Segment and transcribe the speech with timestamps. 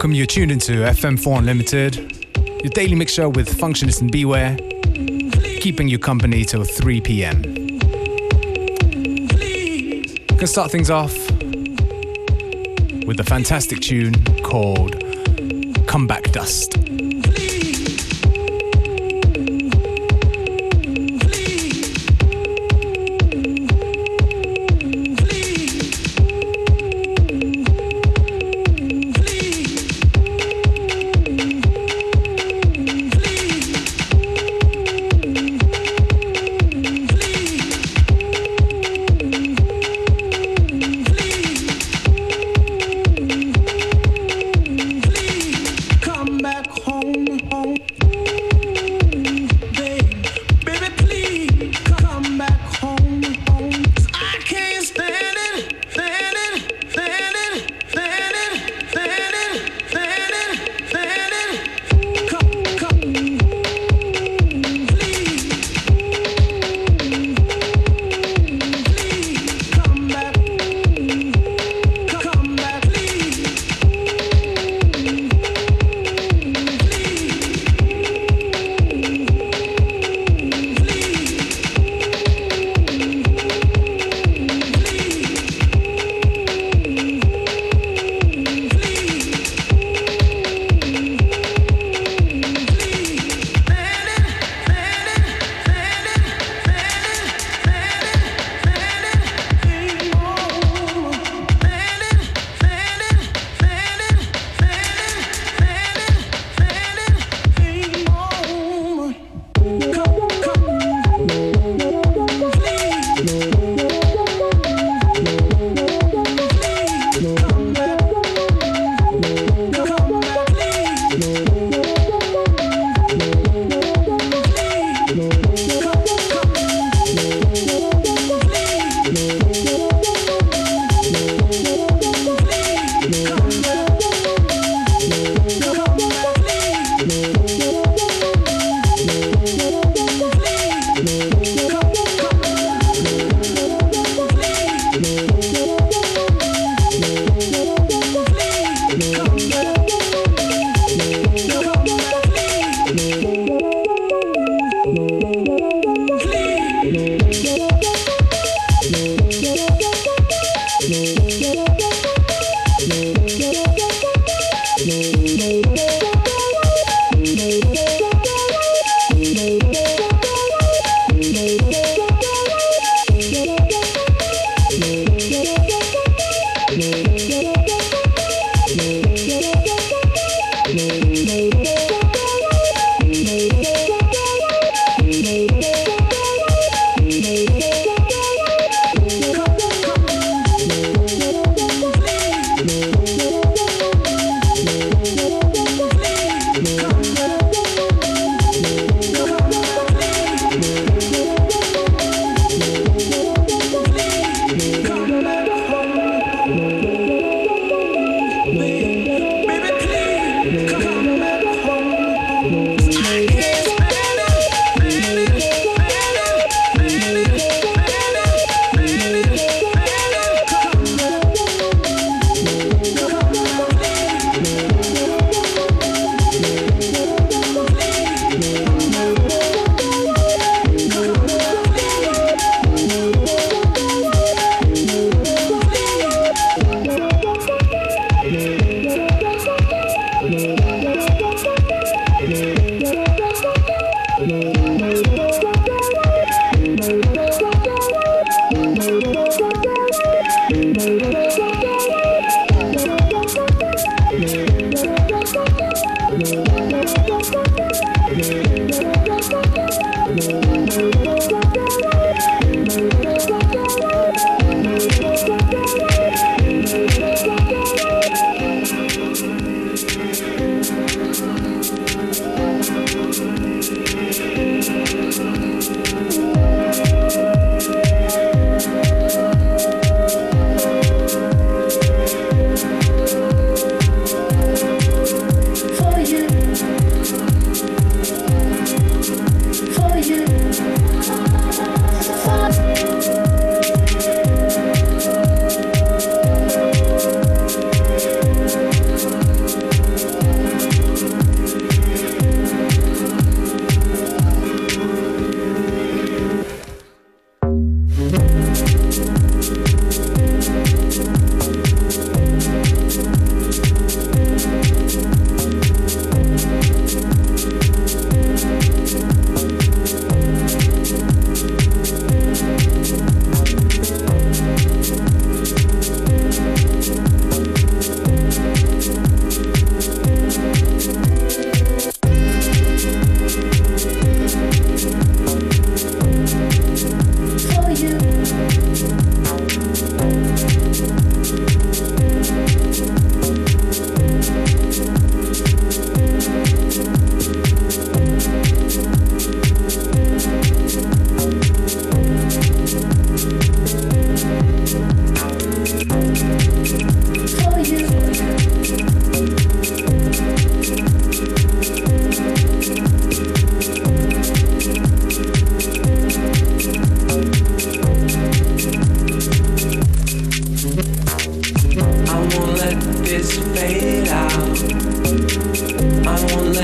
[0.00, 1.94] Welcome, you're tuned into FM4 Unlimited,
[2.62, 4.56] your daily mix show with Functionist and Beware,
[5.60, 7.42] keeping you company till 3 pm.
[10.26, 11.14] Gonna start things off
[13.04, 15.04] with a fantastic tune called
[15.86, 16.79] Comeback Dust.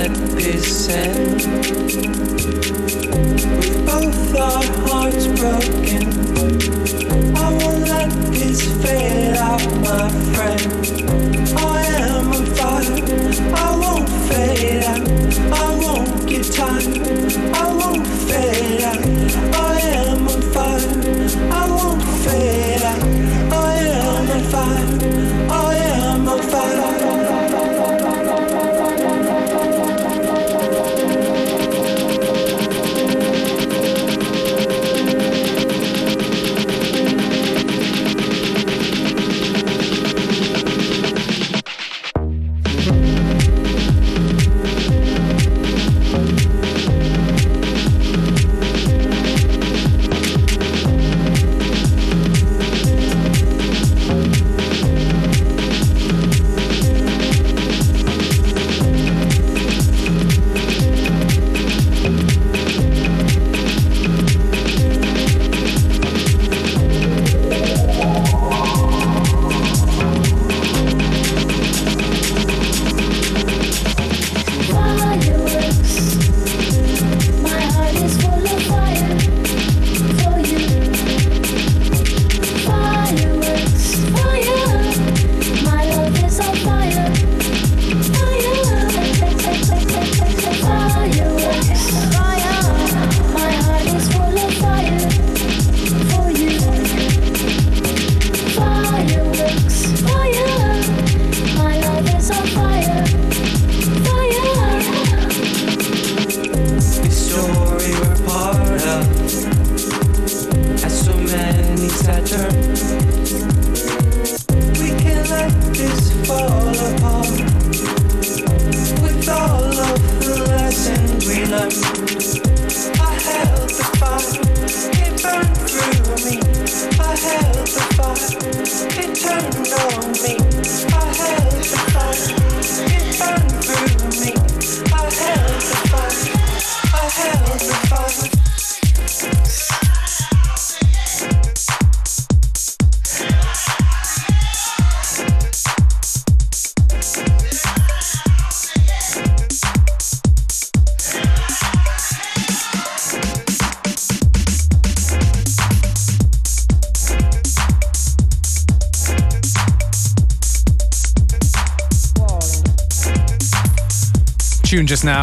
[0.09, 0.97] Tune just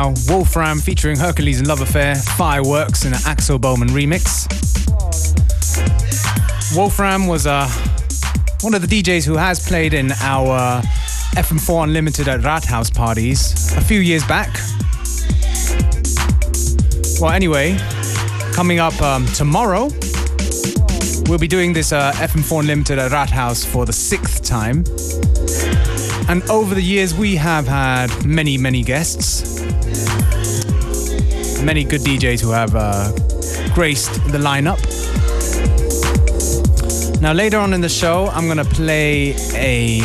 [0.04, 4.48] now, Wolfram featuring Hercules and Love Affair, Fireworks in an Axel Boman remix.
[6.76, 7.70] Wolfram was uh,
[8.62, 10.82] one of the DJs who has played in our
[11.36, 14.54] FM4 Unlimited at Rathaus parties a few years back.
[17.22, 17.78] Well, anyway,
[18.54, 19.90] coming up um, tomorrow,
[21.28, 24.84] we'll be doing this uh, FM4 Unlimited at Rathaus for the sixth time.
[26.30, 29.33] And over the years, we have had many, many guests,
[31.62, 33.12] many good DJs who have uh,
[33.76, 34.80] graced the lineup.
[37.22, 40.00] Now, later on in the show, I'm going to play a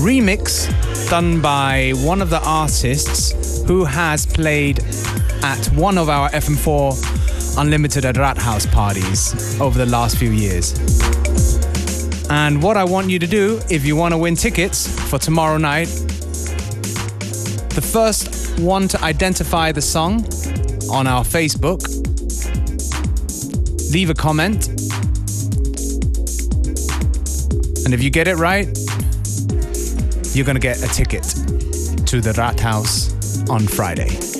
[0.00, 0.68] remix
[1.10, 4.80] done by one of the artists who has played
[5.42, 10.72] at one of our FM4 Unlimited at Rathaus parties over the last few years.
[12.30, 15.58] And what I want you to do, if you want to win tickets for tomorrow
[15.58, 15.88] night,
[17.74, 20.24] the first one to identify the song
[20.92, 21.82] on our Facebook,
[23.92, 24.68] leave a comment.
[27.84, 28.66] And if you get it right,
[30.34, 31.22] you're going to get a ticket
[32.06, 34.31] to the Rathaus on Friday.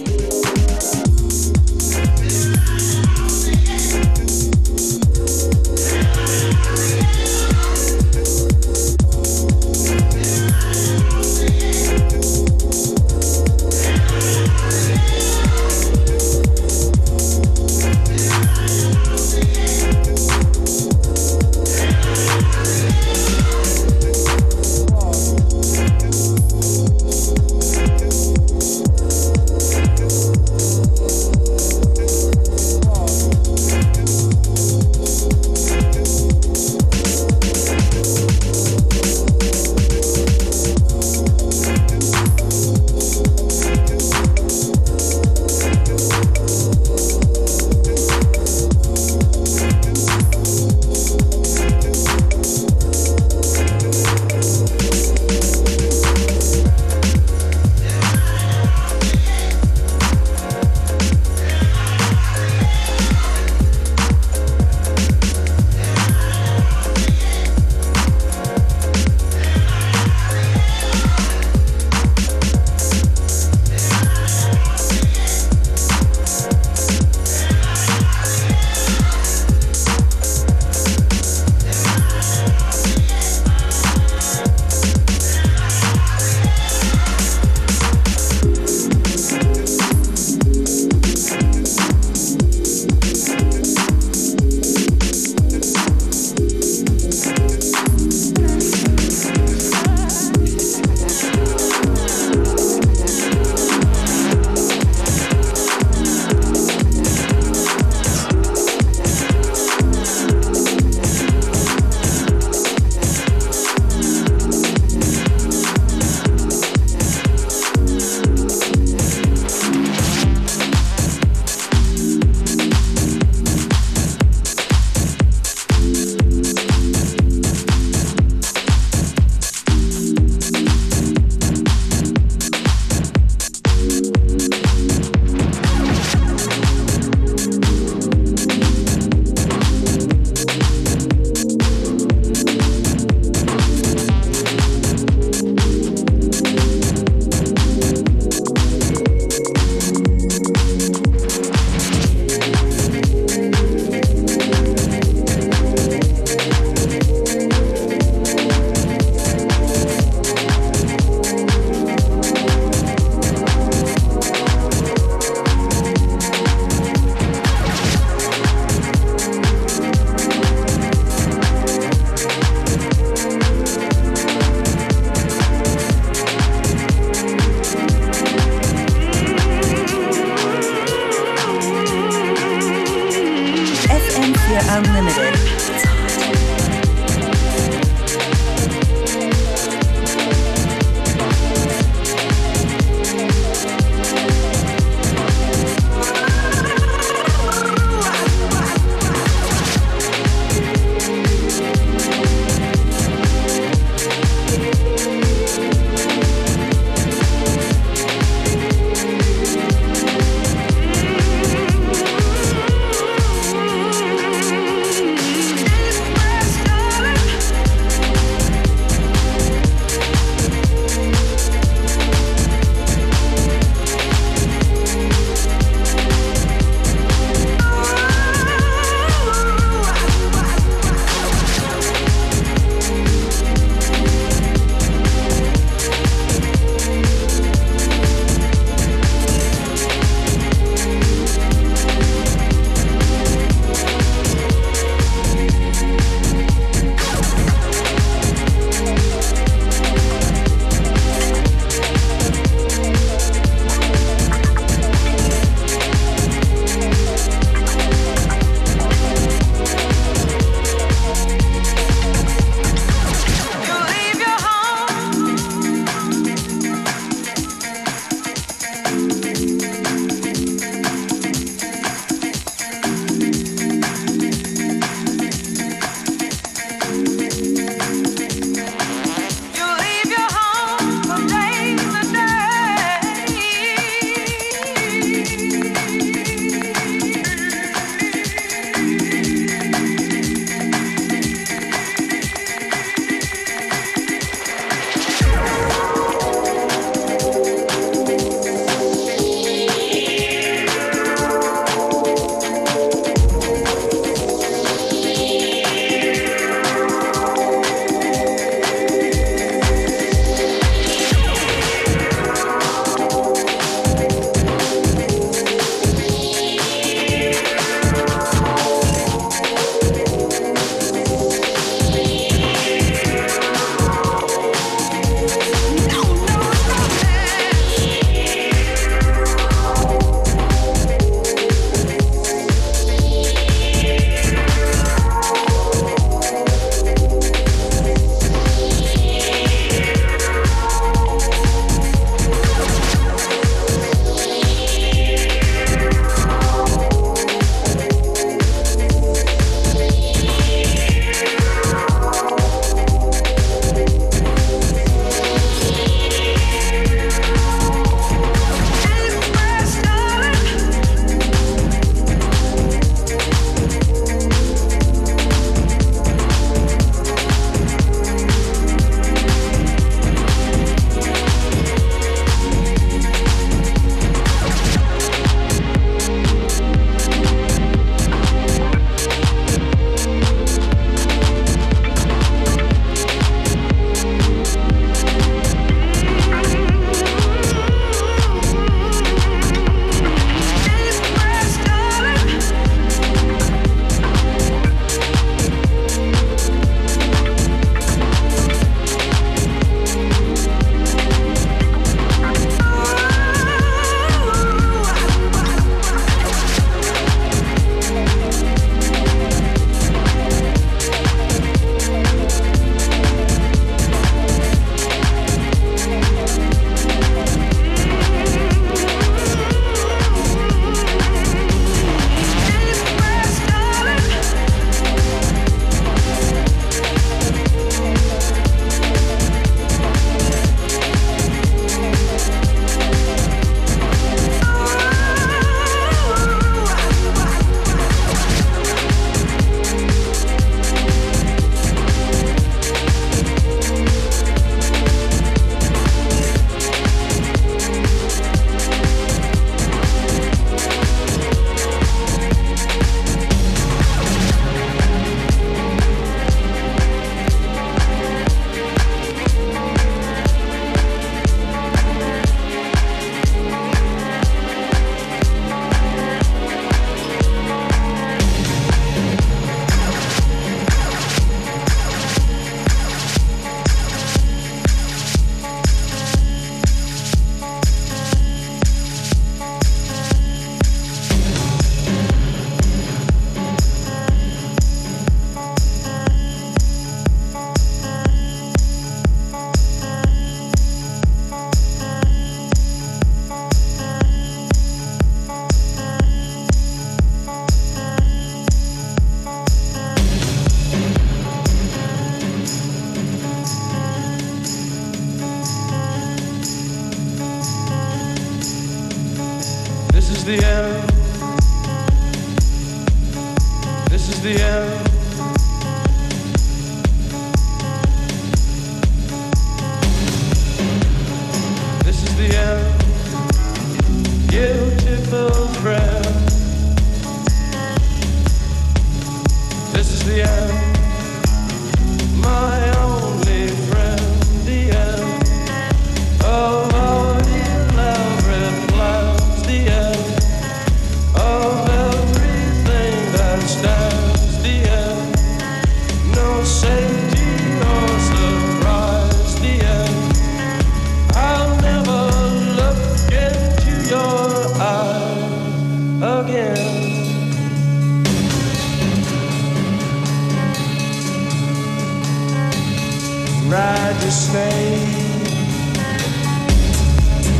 [563.53, 564.81] Ride to stay.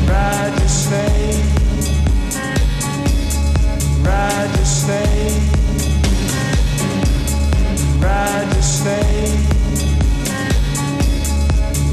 [0.07, 1.41] Ride to stay.
[4.05, 5.41] Ride to stay.
[7.99, 9.39] Ride to stay.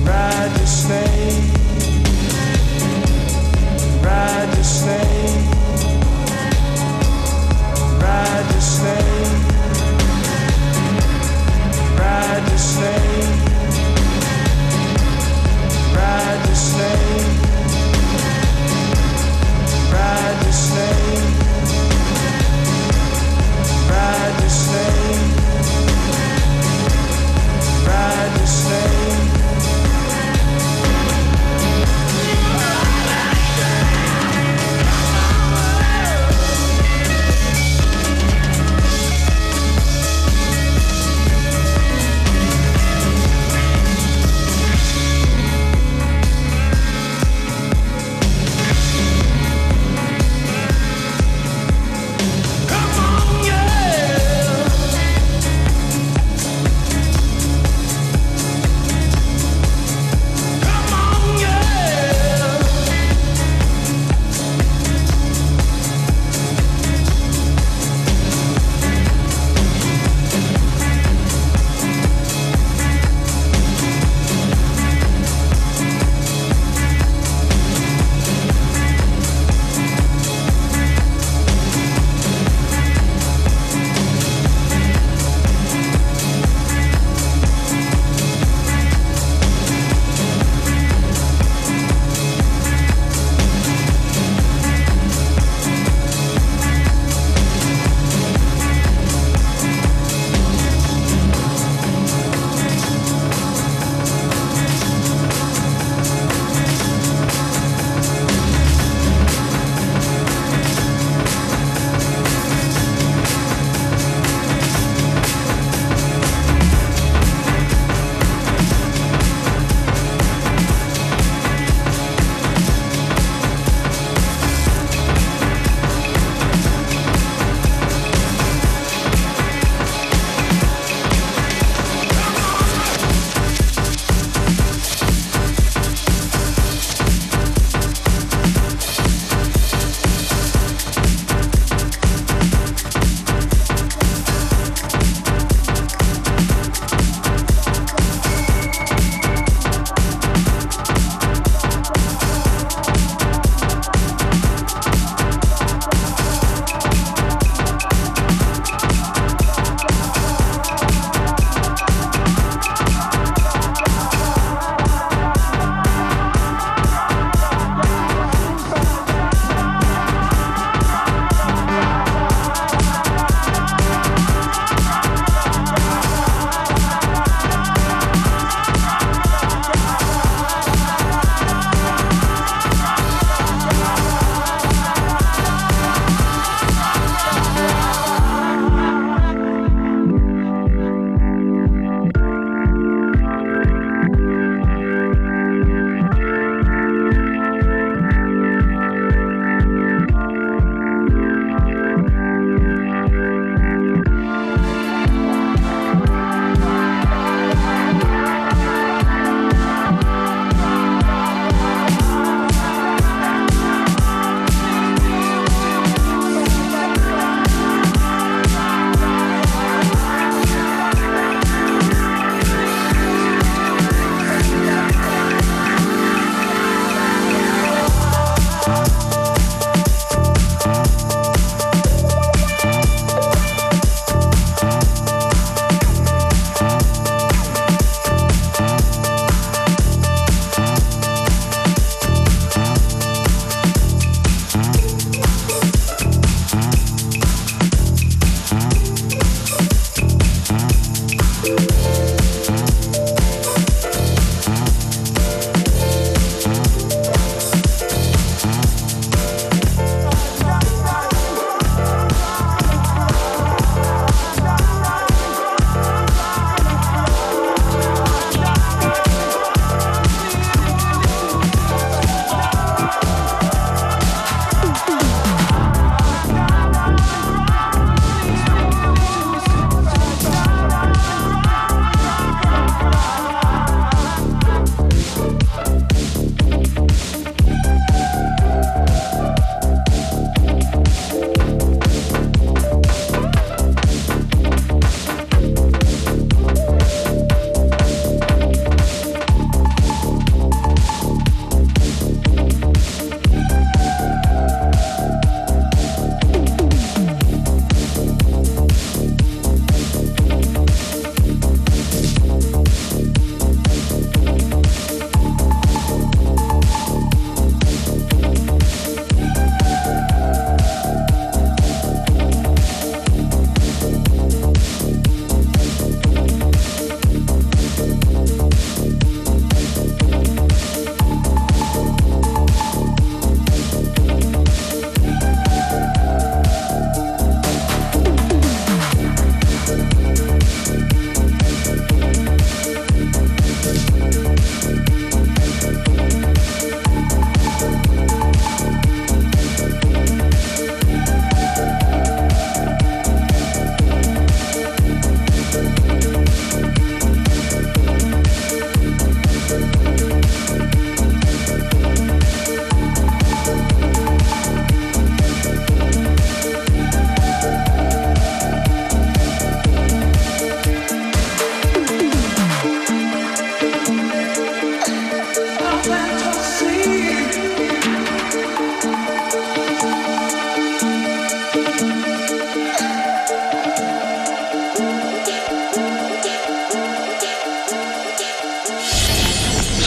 [0.04, 1.40] Ride to stay.
[4.04, 5.30] Ride to stay.
[8.02, 9.24] Ride to stay.
[11.98, 13.49] Ride to stay.
[16.10, 17.38] Ride the snake.
[19.94, 21.26] Ride the slave.
[23.92, 24.50] Ride the.
[27.86, 29.39] Ride the.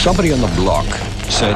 [0.03, 0.85] Somebody on the block
[1.29, 1.55] said,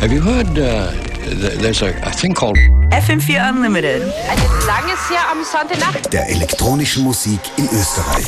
[0.00, 0.92] Have you heard uh,
[1.24, 2.56] th- there's a, a thing called
[2.90, 4.02] FM4 Unlimited.
[4.02, 6.12] Eine lange, sehr amüsante Nacht.
[6.12, 8.26] der elektronischen Musik in Österreich.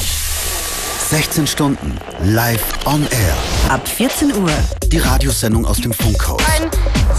[1.11, 3.37] 16 Stunden live on air.
[3.69, 4.51] Ab 14 Uhr.
[4.87, 6.43] Die Radiosendung aus dem Funkhaus.
[6.61, 6.69] Ein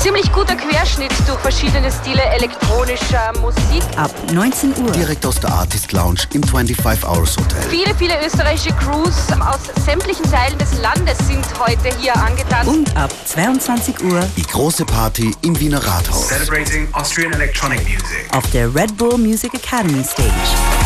[0.05, 3.81] ziemlich guter Querschnitt durch verschiedene Stile elektronischer Musik.
[3.95, 4.91] Ab 19 Uhr.
[4.91, 7.63] Direkt aus der Artist Lounge im 25 Hours Hotel.
[7.71, 12.67] Viele, viele österreichische Crews aus sämtlichen Teilen des Landes sind heute hier angetanzt.
[12.67, 16.27] Und ab 22 Uhr Die große Party im Wiener Rathaus.
[16.27, 18.27] Celebrating Austrian electronic music.
[18.31, 20.84] auf der Red Bull Music Academy Stage.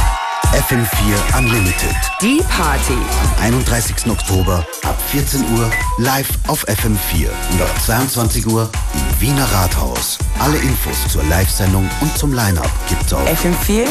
[0.54, 1.96] FM4 Unlimited.
[2.22, 2.94] Die Party.
[2.94, 4.10] Am 31.
[4.10, 10.18] Oktober ab 14 Uhr live auf FM4 und ab 22 Uhr im Wiener Rathaus.
[10.40, 13.88] Alle Infos zur Live-Sendung und zum Line-Up gibt's auf FM4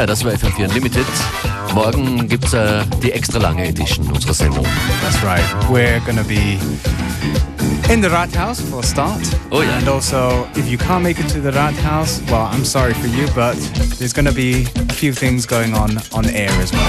[0.00, 1.04] Ja, das war FM4 Unlimited.
[1.74, 4.64] Morgen gibt es äh, die extra lange Edition unserer Sendung.
[5.02, 5.44] That's right.
[5.68, 6.58] We're to be
[7.92, 9.20] in the Rathaus for a start.
[9.50, 9.76] Oh, yeah.
[9.76, 13.26] And also, if you can't make it to the Rathaus, well, I'm sorry for you,
[13.34, 13.58] but
[13.98, 16.80] there's to be a few things going on on air as well.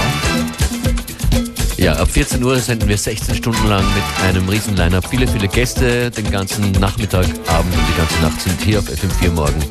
[1.76, 5.06] Ja, ab 14 Uhr senden wir 16 Stunden lang mit einem riesen Line-Up.
[5.06, 9.32] Viele, viele Gäste den ganzen Nachmittag, Abend und die ganze Nacht sind hier auf FM4
[9.32, 9.62] morgen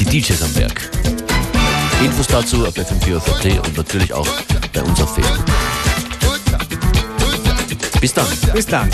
[0.00, 1.17] die DJs am Werk.
[2.04, 3.20] Infos dazu auf FM4
[3.66, 4.28] und natürlich auch
[4.72, 5.44] bei uns auf Facebook.
[8.00, 8.26] Bis dann.
[8.54, 8.90] Bis dann.